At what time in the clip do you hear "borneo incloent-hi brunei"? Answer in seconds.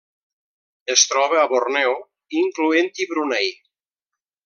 1.53-3.55